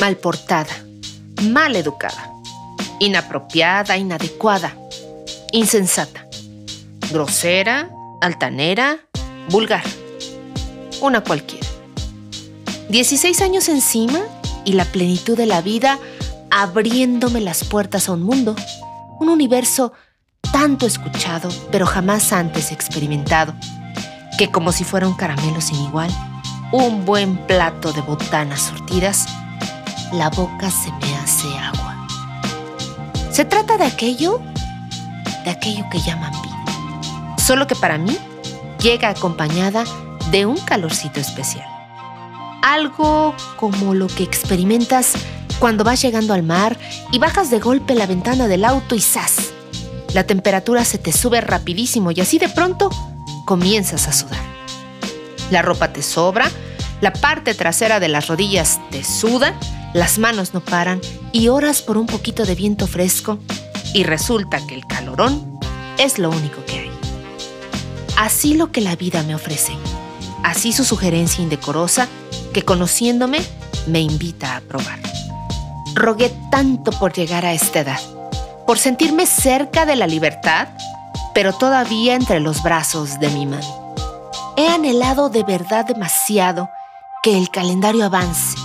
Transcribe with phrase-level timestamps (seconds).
[0.00, 0.74] mal portada,
[1.50, 2.32] mal educada,
[3.00, 4.76] inapropiada, inadecuada,
[5.52, 6.26] insensata,
[7.10, 8.98] grosera, altanera,
[9.48, 9.84] vulgar,
[11.00, 11.66] una cualquiera.
[12.88, 14.20] 16 años encima
[14.64, 15.98] y la plenitud de la vida
[16.50, 18.54] abriéndome las puertas a un mundo,
[19.18, 19.92] un universo
[20.52, 23.54] tanto escuchado pero jamás antes experimentado,
[24.38, 26.10] que como si fuera un caramelo sin igual,
[26.72, 29.26] un buen plato de botanas surtidas,
[30.12, 32.06] la boca se me hace agua.
[33.30, 34.40] Se trata de aquello,
[35.44, 38.16] de aquello que llaman vida, solo que para mí
[38.80, 39.84] llega acompañada
[40.30, 41.66] de un calorcito especial.
[42.62, 45.12] Algo como lo que experimentas
[45.58, 46.78] cuando vas llegando al mar
[47.12, 49.52] y bajas de golpe la ventana del auto y ¡zas!
[50.12, 52.90] La temperatura se te sube rapidísimo y así de pronto
[53.44, 54.40] comienzas a sudar.
[55.50, 56.50] La ropa te sobra,
[57.00, 59.54] la parte trasera de las rodillas te suda,
[59.94, 61.00] las manos no paran
[61.32, 63.38] y oras por un poquito de viento fresco
[63.94, 65.58] y resulta que el calorón
[65.98, 66.90] es lo único que hay.
[68.16, 69.72] Así lo que la vida me ofrece,
[70.42, 72.08] así su sugerencia indecorosa
[72.52, 73.40] que conociéndome
[73.86, 74.98] me invita a probar.
[75.94, 78.00] Rogué tanto por llegar a esta edad,
[78.66, 80.68] por sentirme cerca de la libertad,
[81.34, 83.94] pero todavía entre los brazos de mi mano.
[84.56, 86.70] He anhelado de verdad demasiado
[87.22, 88.56] que el calendario avance,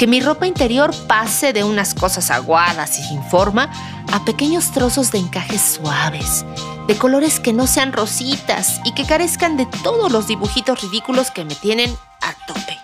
[0.00, 3.70] que mi ropa interior pase de unas cosas aguadas y sin forma
[4.10, 6.46] a pequeños trozos de encajes suaves,
[6.86, 11.44] de colores que no sean rositas y que carezcan de todos los dibujitos ridículos que
[11.44, 12.78] me tienen a tope.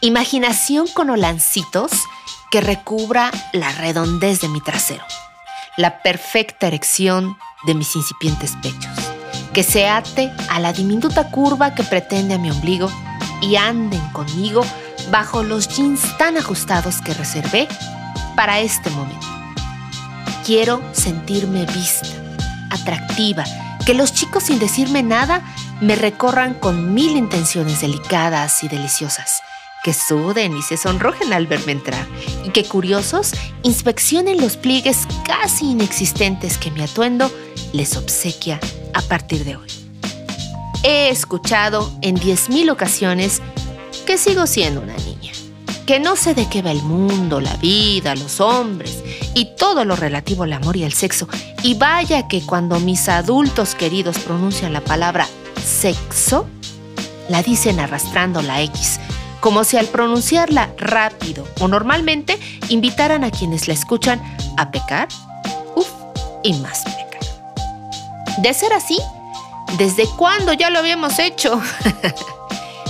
[0.00, 1.90] Imaginación con olancitos
[2.52, 5.02] que recubra la redondez de mi trasero,
[5.76, 8.96] la perfecta erección de mis incipientes pechos,
[9.52, 12.92] que se ate a la diminuta curva que pretende a mi ombligo
[13.40, 14.64] y anden conmigo
[15.10, 17.68] bajo los jeans tan ajustados que reservé
[18.36, 19.26] para este momento.
[20.44, 22.08] Quiero sentirme vista,
[22.70, 23.44] atractiva,
[23.86, 25.42] que los chicos sin decirme nada
[25.80, 29.42] me recorran con mil intenciones delicadas y deliciosas
[29.84, 32.06] que suden y se sonrojen al verme entrar
[32.42, 37.30] y que curiosos inspeccionen los pliegues casi inexistentes que mi atuendo
[37.72, 38.58] les obsequia
[38.94, 39.68] a partir de hoy.
[40.82, 43.42] He escuchado en 10.000 ocasiones
[44.04, 45.32] que sigo siendo una niña,
[45.86, 49.02] que no sé de qué va el mundo, la vida, los hombres
[49.34, 51.28] y todo lo relativo al amor y al sexo.
[51.62, 55.26] Y vaya que cuando mis adultos queridos pronuncian la palabra
[55.64, 56.46] sexo,
[57.28, 59.00] la dicen arrastrando la X
[59.40, 62.38] como si al pronunciarla rápido o normalmente
[62.70, 64.18] invitaran a quienes la escuchan
[64.56, 65.06] a pecar,
[65.74, 65.90] uff,
[66.42, 67.20] y más pecar.
[68.38, 68.98] De ser así,
[69.76, 71.60] ¿desde cuándo ya lo habíamos hecho?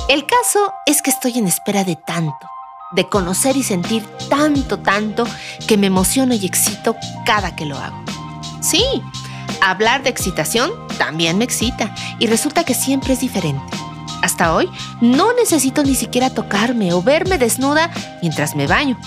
[0.09, 2.49] El caso es que estoy en espera de tanto,
[2.93, 5.25] de conocer y sentir tanto, tanto,
[5.67, 8.03] que me emociono y excito cada que lo hago.
[8.61, 8.85] Sí,
[9.61, 13.63] hablar de excitación también me excita y resulta que siempre es diferente
[14.25, 14.71] hasta hoy,
[15.03, 17.91] no necesito ni siquiera tocarme o verme desnuda
[18.23, 18.99] mientras me baño,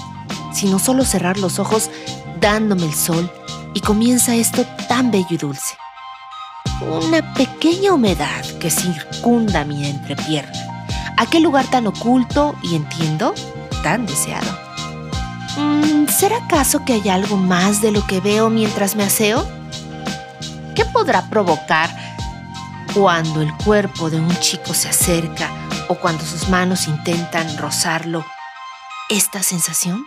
[0.53, 1.89] sino solo cerrar los ojos
[2.39, 3.31] dándome el sol
[3.73, 5.75] y comienza esto tan bello y dulce.
[6.81, 10.66] Una pequeña humedad que circunda mi entrepierna,
[11.17, 13.33] aquel lugar tan oculto y entiendo,
[13.83, 14.47] tan deseado.
[15.57, 19.45] Mm, ¿Será acaso que hay algo más de lo que veo mientras me aseo?
[20.75, 21.89] ¿Qué podrá provocar
[22.93, 25.51] cuando el cuerpo de un chico se acerca
[25.89, 28.23] o cuando sus manos intentan rozarlo,
[29.09, 30.05] esta sensación?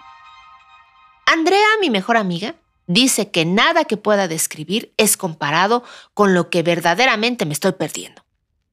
[1.27, 2.55] Andrea, mi mejor amiga,
[2.87, 5.83] dice que nada que pueda describir es comparado
[6.15, 8.25] con lo que verdaderamente me estoy perdiendo.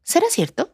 [0.03, 0.71] ¿Será cierto?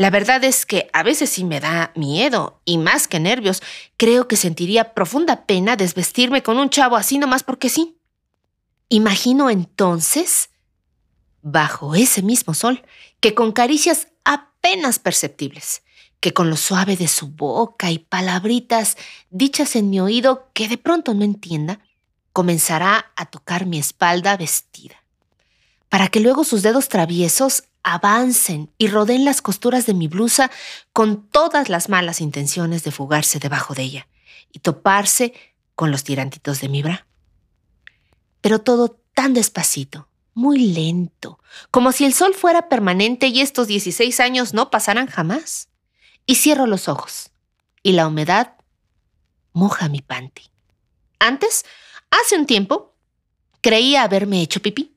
[0.00, 3.62] La verdad es que a veces sí me da miedo y más que nervios,
[3.98, 7.98] creo que sentiría profunda pena desvestirme con un chavo así nomás porque sí.
[8.88, 10.48] Imagino entonces
[11.42, 12.82] bajo ese mismo sol,
[13.20, 15.82] que con caricias apenas perceptibles,
[16.18, 18.96] que con lo suave de su boca y palabritas
[19.28, 21.78] dichas en mi oído que de pronto no entienda,
[22.32, 25.04] comenzará a tocar mi espalda vestida,
[25.90, 30.50] para que luego sus dedos traviesos avancen y rodeen las costuras de mi blusa
[30.92, 34.08] con todas las malas intenciones de fugarse debajo de ella
[34.52, 35.32] y toparse
[35.74, 37.06] con los tirantitos de mi bra.
[38.40, 41.38] Pero todo tan despacito, muy lento,
[41.70, 45.68] como si el sol fuera permanente y estos 16 años no pasaran jamás.
[46.26, 47.30] Y cierro los ojos,
[47.82, 48.54] y la humedad
[49.52, 50.50] moja mi panty.
[51.18, 51.64] Antes,
[52.10, 52.94] hace un tiempo,
[53.60, 54.94] creía haberme hecho pipí,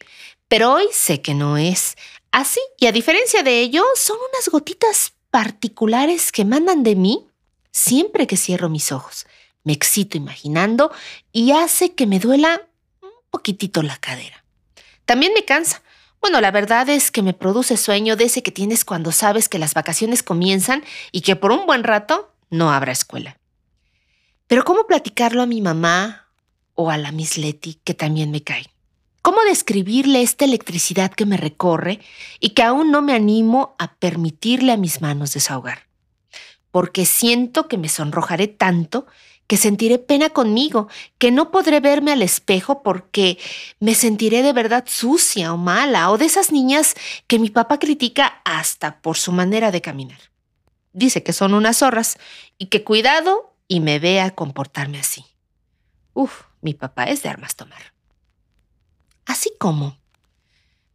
[0.48, 1.96] pero hoy sé que no es
[2.34, 7.28] así, y a diferencia de ello, son unas gotitas particulares que mandan de mí
[7.72, 9.26] siempre que cierro mis ojos,
[9.66, 10.92] Me excito imaginando
[11.32, 12.64] y hace que me duela
[13.02, 14.44] un poquitito la cadera.
[15.06, 15.82] También me cansa.
[16.20, 19.60] Bueno, la verdad es que me produce sueño de ese que tienes cuando sabes que
[19.60, 20.84] las vacaciones comienzan
[21.14, 23.38] y que por un buen rato no habrá escuela.
[24.48, 26.28] Pero ¿cómo platicarlo a mi mamá
[26.76, 28.73] o a la Miss Letty que también me cae?
[29.24, 32.02] ¿Cómo describirle esta electricidad que me recorre
[32.42, 35.88] y que aún no me animo a permitirle a mis manos desahogar?
[36.72, 39.08] Porque siento que me sonrojaré tanto
[39.48, 40.90] que sentiré pena conmigo,
[41.20, 43.38] que no podré verme al espejo porque
[43.80, 46.94] me sentiré de verdad sucia o mala, o de esas niñas
[47.26, 50.20] que mi papá critica hasta por su manera de caminar.
[50.92, 52.18] Dice que son unas zorras
[52.58, 55.26] y que cuidado y me vea comportarme así.
[56.12, 57.93] Uf, mi papá es de armas tomar.
[59.26, 59.98] Así como.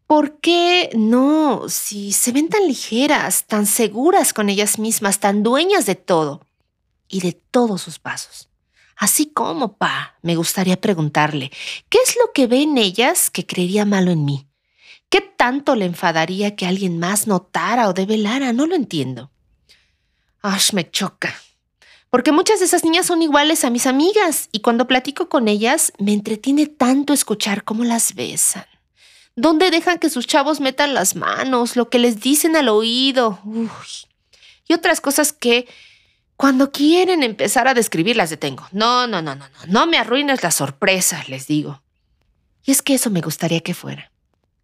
[0.06, 1.68] ¿Por qué no?
[1.68, 6.46] Si se ven tan ligeras, tan seguras con ellas mismas, tan dueñas de todo
[7.08, 8.48] y de todos sus pasos.
[8.96, 11.52] Así como, pa, me gustaría preguntarle,
[11.88, 14.48] ¿qué es lo que ve en ellas que creería malo en mí?
[15.08, 18.52] ¿Qué tanto le enfadaría que alguien más notara o develara?
[18.52, 19.30] No lo entiendo.
[20.42, 21.34] Ash, me choca.
[22.10, 25.92] Porque muchas de esas niñas son iguales a mis amigas y cuando platico con ellas
[25.98, 28.64] me entretiene tanto escuchar cómo las besan.
[29.36, 31.76] ¿Dónde dejan que sus chavos metan las manos?
[31.76, 33.38] Lo que les dicen al oído.
[34.66, 35.68] Y otras cosas que
[36.36, 38.66] cuando quieren empezar a describir las detengo.
[38.72, 41.82] No, no, no, no, no, no me arruines la sorpresa, les digo.
[42.64, 44.10] Y es que eso me gustaría que fuera.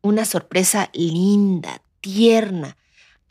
[0.01, 2.77] Una sorpresa linda, tierna,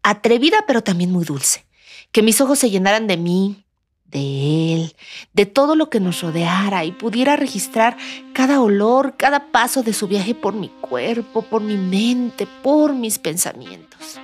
[0.02, 1.66] atrevida, pero también muy dulce.
[2.12, 3.66] Que mis ojos se llenaran de mí,
[4.14, 4.96] de él,
[5.34, 7.98] de todo lo que nos rodeara y pudiera registrar
[8.32, 13.20] cada olor, cada paso de su viaje por mi cuerpo, por mi mente, por mis
[13.20, 14.20] pensamientos.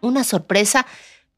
[0.00, 0.86] Una sorpresa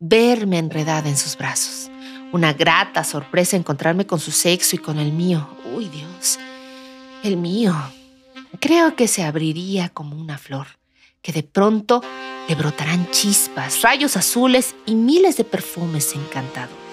[0.00, 1.90] verme enredada en sus brazos.
[2.32, 5.48] Una grata sorpresa encontrarme con su sexo y con el mío.
[5.74, 6.38] Uy, Dios,
[7.22, 7.74] el mío.
[8.58, 10.66] Creo que se abriría como una flor,
[11.22, 12.02] que de pronto
[12.48, 16.83] le brotarán chispas, rayos azules y miles de perfumes encantadores.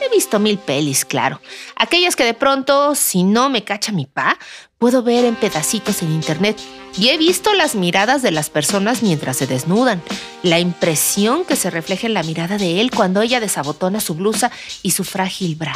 [0.00, 1.40] He visto mil pelis, claro.
[1.76, 4.38] Aquellas que de pronto, si no me cacha mi pa,
[4.78, 6.58] puedo ver en pedacitos en internet.
[6.96, 10.02] Y he visto las miradas de las personas mientras se desnudan.
[10.42, 14.50] La impresión que se refleja en la mirada de él cuando ella desabotona su blusa
[14.82, 15.74] y su frágil bra.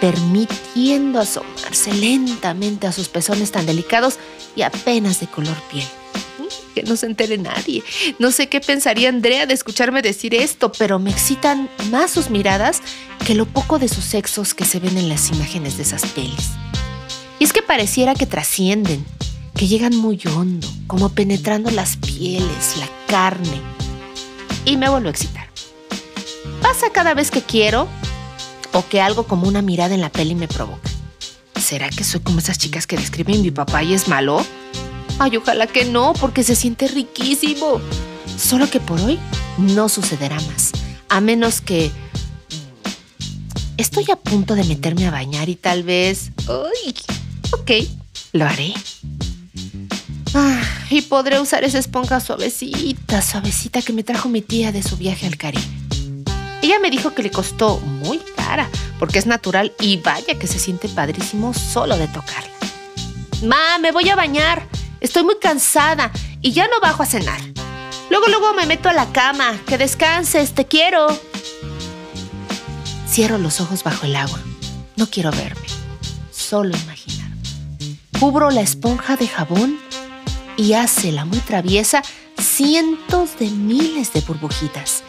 [0.00, 4.18] Permitiendo asomarse lentamente a sus pezones tan delicados
[4.54, 5.86] y apenas de color piel
[6.74, 7.82] que no se entere nadie.
[8.18, 12.80] No sé qué pensaría Andrea de escucharme decir esto, pero me excitan más sus miradas
[13.24, 16.50] que lo poco de sus sexos que se ven en las imágenes de esas pelis.
[17.38, 19.04] Y es que pareciera que trascienden,
[19.56, 23.60] que llegan muy hondo, como penetrando las pieles, la carne.
[24.64, 25.48] Y me vuelvo a excitar.
[26.60, 27.88] Pasa cada vez que quiero
[28.72, 30.90] o que algo como una mirada en la peli me provoca.
[31.60, 34.44] ¿Será que soy como esas chicas que describen mi papá y es malo?
[35.18, 37.80] Ay, ojalá que no, porque se siente riquísimo.
[38.36, 39.18] Solo que por hoy
[39.58, 40.72] no sucederá más.
[41.08, 41.90] A menos que...
[43.76, 46.30] Estoy a punto de meterme a bañar y tal vez...
[46.48, 46.94] Ay,
[47.52, 47.88] ok,
[48.32, 48.74] lo haré.
[50.34, 54.96] Ah, y podré usar esa esponja suavecita, suavecita que me trajo mi tía de su
[54.96, 55.64] viaje al Caribe.
[56.60, 58.68] Ella me dijo que le costó muy cara,
[58.98, 62.50] porque es natural y vaya que se siente padrísimo solo de tocarla.
[63.44, 64.66] Ma, me voy a bañar.
[65.04, 67.38] Estoy muy cansada y ya no bajo a cenar.
[68.08, 69.60] Luego, luego me meto a la cama.
[69.66, 71.08] Que descanses, te quiero.
[73.06, 74.40] Cierro los ojos bajo el agua.
[74.96, 75.66] No quiero verme,
[76.32, 77.36] solo imaginarme.
[78.18, 79.78] Cubro la esponja de jabón
[80.56, 82.02] y hace la muy traviesa
[82.38, 85.02] cientos de miles de burbujitas,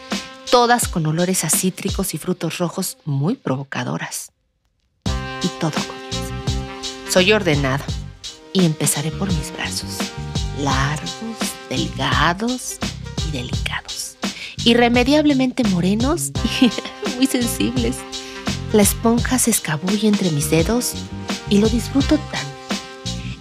[0.51, 4.33] todas con olores a cítricos y frutos rojos muy provocadoras.
[5.41, 6.33] Y todo comienza.
[7.09, 7.85] Soy ordenada
[8.55, 9.97] y empezaré por mis brazos,
[10.61, 11.11] largos,
[11.69, 12.77] delgados
[13.27, 14.15] y delicados,
[14.63, 16.31] irremediablemente morenos
[16.61, 16.71] y
[17.17, 17.97] muy sensibles.
[18.71, 20.93] La esponja se escabulle entre mis dedos
[21.49, 22.55] y lo disfruto tanto.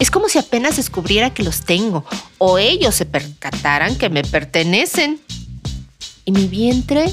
[0.01, 2.05] Es como si apenas descubriera que los tengo
[2.39, 5.21] o ellos se percataran que me pertenecen.
[6.25, 7.13] Y mi vientre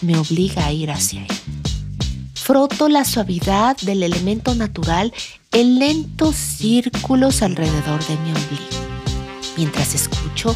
[0.00, 1.36] me obliga a ir hacia él.
[2.46, 5.12] Froto la suavidad del elemento natural
[5.50, 8.86] en lentos círculos alrededor de mi ombligo,
[9.56, 10.54] mientras escucho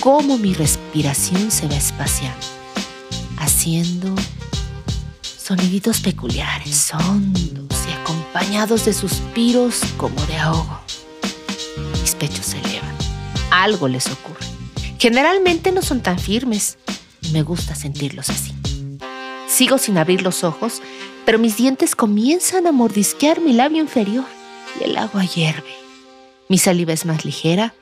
[0.00, 2.44] cómo mi respiración se va espaciando,
[3.38, 4.16] haciendo
[5.22, 10.80] soniditos peculiares, hondos y acompañados de suspiros como de ahogo.
[12.00, 12.96] Mis pechos se elevan.
[13.52, 14.44] Algo les ocurre.
[14.98, 16.78] Generalmente no son tan firmes.
[17.30, 18.52] Me gusta sentirlos así.
[19.52, 20.80] Sigo sin abrir los ojos,
[21.26, 24.24] pero mis dientes comienzan a mordisquear mi labio inferior
[24.80, 25.74] y el agua hierve.
[26.48, 27.74] Mi saliva es más ligera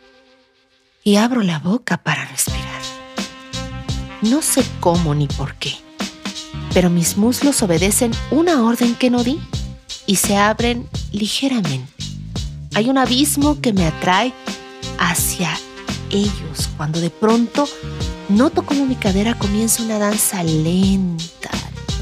[1.04, 2.82] y abro la boca para respirar.
[4.20, 5.76] No sé cómo ni por qué,
[6.74, 9.38] pero mis muslos obedecen una orden que no di
[10.06, 12.04] y se abren ligeramente.
[12.74, 14.32] Hay un abismo que me atrae
[14.98, 15.56] hacia
[16.10, 17.68] ellos cuando de pronto
[18.30, 21.50] noto como mi cadera comienza una danza lenta,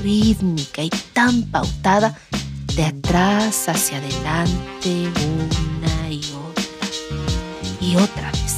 [0.03, 2.19] rítmica y tan pautada
[2.77, 6.89] de atrás hacia adelante una y otra
[7.81, 8.55] y otra vez.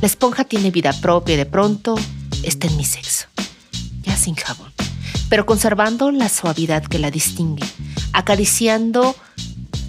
[0.00, 1.96] La esponja tiene vida propia y de pronto
[2.42, 3.26] está en mi sexo,
[4.02, 4.72] ya sin jabón,
[5.28, 7.64] pero conservando la suavidad que la distingue,
[8.12, 9.14] acariciando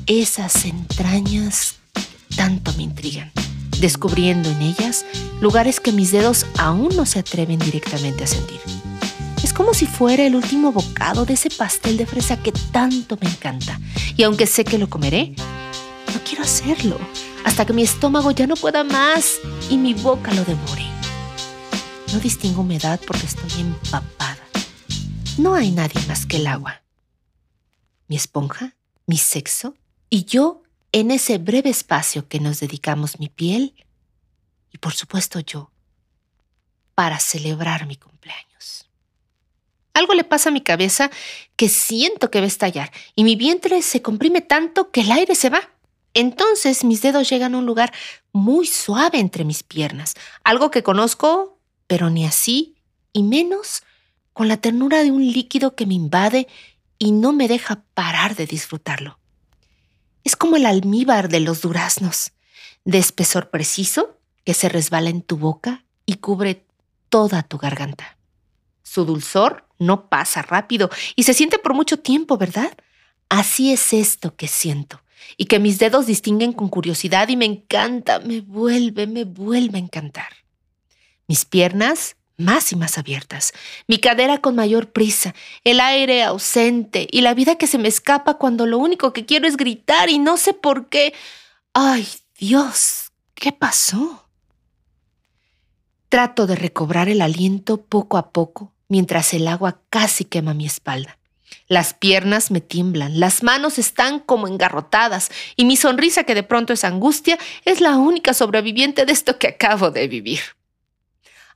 [0.05, 3.31] esas entrañas que tanto me intrigan,
[3.83, 5.05] descubriendo en ellas
[5.41, 8.61] lugares que mis dedos aún no se atreven directamente a sentir.
[9.43, 13.29] Es como si fuera el último bocado de ese pastel de fresa que tanto me
[13.29, 13.77] encanta.
[14.15, 15.35] Y aunque sé que lo comeré,
[16.13, 16.97] no quiero hacerlo
[17.43, 20.85] hasta que mi estómago ya no pueda más y mi boca lo devore.
[22.13, 24.47] No distingo humedad porque estoy empapada.
[25.37, 26.83] No hay nadie más que el agua.
[28.07, 29.75] Mi esponja, mi sexo
[30.09, 30.62] y yo
[30.93, 33.73] en ese breve espacio que nos dedicamos mi piel
[34.71, 35.71] y por supuesto yo
[36.95, 38.87] para celebrar mi cumpleaños.
[39.95, 41.09] Algo le pasa a mi cabeza
[41.55, 45.33] que siento que va a estallar y mi vientre se comprime tanto que el aire
[45.33, 45.61] se va.
[46.13, 47.91] Entonces mis dedos llegan a un lugar
[48.31, 51.57] muy suave entre mis piernas, algo que conozco,
[51.87, 52.75] pero ni así,
[53.13, 53.81] y menos
[54.31, 56.47] con la ternura de un líquido que me invade
[56.99, 59.22] y no me deja parar de disfrutarlo.
[60.23, 62.31] Es como el almíbar de los duraznos,
[62.85, 66.65] de espesor preciso que se resbala en tu boca y cubre
[67.09, 68.17] toda tu garganta.
[68.83, 72.71] Su dulzor no pasa rápido y se siente por mucho tiempo, ¿verdad?
[73.29, 75.01] Así es esto que siento
[75.37, 79.81] y que mis dedos distinguen con curiosidad y me encanta, me vuelve, me vuelve a
[79.81, 80.29] encantar.
[81.27, 83.53] Mis piernas más y más abiertas,
[83.87, 88.35] mi cadera con mayor prisa, el aire ausente y la vida que se me escapa
[88.35, 91.13] cuando lo único que quiero es gritar y no sé por qué.
[91.73, 93.11] ¡Ay, Dios!
[93.33, 94.27] ¿Qué pasó?
[96.09, 101.17] Trato de recobrar el aliento poco a poco mientras el agua casi quema mi espalda.
[101.67, 106.73] Las piernas me tiemblan, las manos están como engarrotadas y mi sonrisa, que de pronto
[106.73, 110.39] es angustia, es la única sobreviviente de esto que acabo de vivir.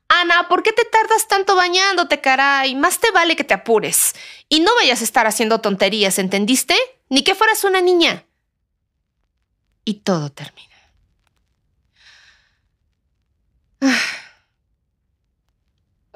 [0.09, 2.75] Ana, ¿por qué te tardas tanto bañándote, caray?
[2.75, 4.13] Más te vale que te apures.
[4.49, 6.75] Y no vayas a estar haciendo tonterías, ¿entendiste?
[7.09, 8.25] Ni que fueras una niña.
[9.83, 10.75] Y todo termina.
[13.81, 13.99] Ah.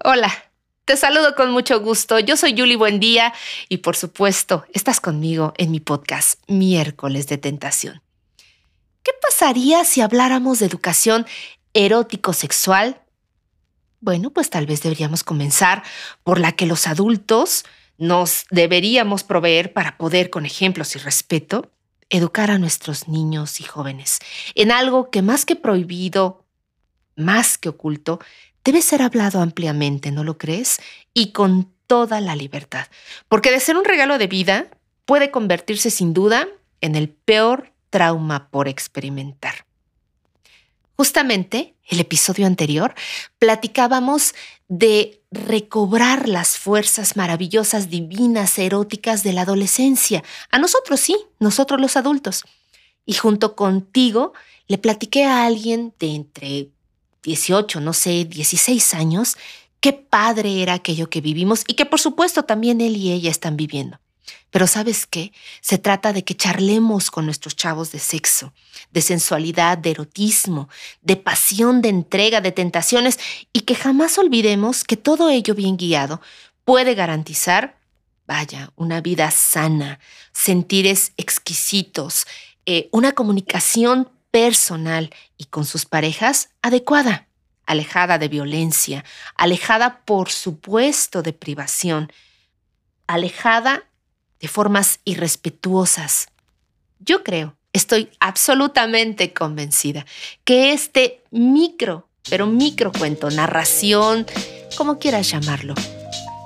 [0.04, 0.52] Hola.
[0.86, 2.20] Te saludo con mucho gusto.
[2.20, 3.34] Yo soy Julie Buendía
[3.70, 8.02] y por supuesto estás conmigo en mi podcast Miércoles de Tentación.
[9.04, 11.26] ¿Qué pasaría si habláramos de educación
[11.74, 13.01] erótico-sexual?
[14.02, 15.84] Bueno, pues tal vez deberíamos comenzar
[16.24, 17.66] por la que los adultos
[18.00, 21.72] nos deberíamos proveer para poder, con ejemplos y respeto,
[22.10, 24.18] educar a nuestros niños y jóvenes
[24.56, 26.44] en algo que más que prohibido,
[27.16, 28.20] más que oculto,
[28.64, 30.80] debe ser hablado ampliamente, ¿no lo crees?
[31.14, 32.88] Y con toda la libertad.
[33.28, 34.68] Porque de ser un regalo de vida,
[35.06, 36.48] puede convertirse sin duda
[36.82, 39.66] en el peor trauma por experimentar.
[40.96, 42.94] Justamente, el episodio anterior,
[43.40, 44.34] platicábamos
[44.68, 50.24] de recobrar las fuerzas maravillosas, divinas, eróticas de la adolescencia.
[50.50, 52.44] A nosotros sí, nosotros los adultos.
[53.06, 54.34] Y junto contigo
[54.68, 56.70] le platiqué a alguien de entre
[57.24, 59.38] 18, no sé, 16 años,
[59.80, 63.58] qué padre era aquello que vivimos y que por supuesto también él y ella están
[63.58, 64.00] viviendo.
[64.50, 65.32] Pero sabes qué?
[65.62, 68.54] Se trata de que charlemos con nuestros chavos de sexo,
[68.92, 70.70] de sensualidad, de erotismo,
[71.02, 73.20] de pasión, de entrega, de tentaciones
[73.54, 76.22] y que jamás olvidemos que todo ello bien guiado
[76.66, 77.80] puede garantizar,
[78.28, 80.00] vaya, una vida sana,
[80.34, 82.26] sentires exquisitos,
[82.66, 87.28] eh, una comunicación personal y con sus parejas adecuada,
[87.66, 89.04] alejada de violencia,
[89.36, 92.12] alejada por supuesto de privación,
[93.08, 93.86] alejada
[94.42, 96.28] de formas irrespetuosas.
[97.00, 100.06] Yo creo, estoy absolutamente convencida
[100.44, 104.26] que este micro, pero micro cuento, narración,
[104.78, 105.76] como quieras llamarlo,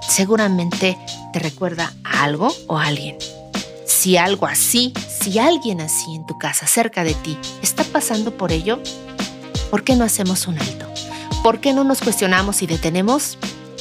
[0.07, 0.97] seguramente
[1.33, 3.17] te recuerda a algo o a alguien.
[3.85, 8.51] Si algo así, si alguien así en tu casa, cerca de ti, está pasando por
[8.51, 8.79] ello,
[9.71, 10.85] ¿por qué no hacemos un alto?
[11.43, 13.37] ¿Por qué no nos cuestionamos y detenemos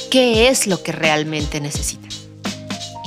[0.09, 2.07] qué es lo que realmente necesita.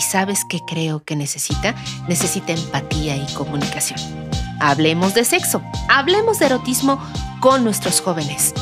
[0.08, 1.74] ¿Y sabes qué creo que necesita?
[2.08, 4.00] Necesita empatía y comunicación.
[4.58, 6.98] Hablemos de sexo, hablemos de erotismo
[7.40, 8.54] con nuestros jóvenes.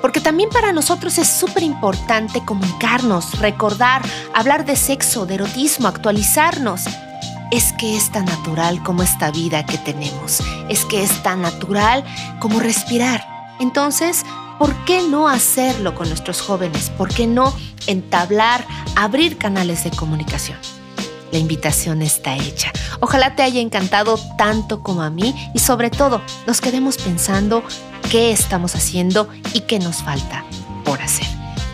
[0.00, 4.02] Porque también para nosotros es súper importante comunicarnos, recordar,
[4.34, 6.82] hablar de sexo, de erotismo, actualizarnos.
[7.50, 10.44] Es que es tan natural como esta vida que tenemos.
[10.68, 12.04] Es que es tan natural
[12.38, 13.26] como respirar.
[13.58, 14.24] Entonces,
[14.58, 16.90] ¿por qué no hacerlo con nuestros jóvenes?
[16.90, 17.54] ¿Por qué no
[17.86, 18.66] entablar,
[18.96, 20.58] abrir canales de comunicación?
[21.32, 22.72] La invitación está hecha.
[23.00, 27.64] Ojalá te haya encantado tanto como a mí y sobre todo nos quedemos pensando
[28.10, 30.44] qué estamos haciendo y qué nos falta
[30.84, 31.26] por hacer.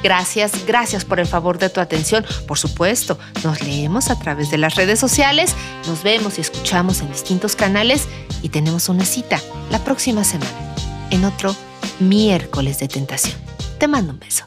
[0.02, 2.24] Gracias, gracias por el favor de tu atención.
[2.46, 5.54] Por supuesto, nos leemos a través de las redes sociales,
[5.88, 8.06] nos vemos y escuchamos en distintos canales
[8.42, 10.52] y tenemos una cita la próxima semana
[11.10, 11.54] en otro
[12.00, 13.36] miércoles de tentación.
[13.78, 14.44] Te mando un beso.